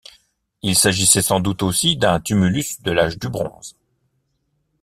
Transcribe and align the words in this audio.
Il 0.63 0.75
s'agissait 0.75 1.21
sans 1.21 1.39
doute 1.39 1.61
aussi 1.61 1.95
d'un 1.95 2.19
tumulus 2.19 2.81
de 2.81 2.91
l'Age 2.91 3.19
du 3.19 3.29
bronze. 3.29 3.75